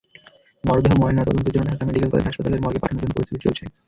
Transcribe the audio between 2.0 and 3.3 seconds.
college হাসপাতালের মর্গে পাঠানোর জন্য